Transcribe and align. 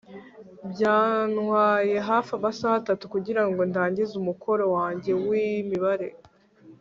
Byantwaye 0.71 1.95
hafi 2.09 2.31
amasaha 2.37 2.75
atatu 2.81 3.03
kugirango 3.13 3.59
ndangize 3.69 4.13
umukoro 4.21 4.63
wanjye 4.75 5.11
wimibare 5.27 6.09